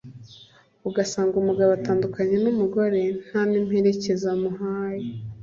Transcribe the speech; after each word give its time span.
ugasanga 0.89 1.35
umugabo 1.37 1.71
atandukanye 1.79 2.35
n’umugore 2.43 3.01
nta 3.25 3.41
n’imperekeza 3.49 4.27
amuhaye 4.35 5.05